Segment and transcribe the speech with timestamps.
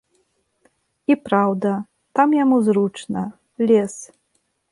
[1.13, 1.73] І праўда,
[2.19, 3.21] там яму зручна,
[3.67, 3.95] лес.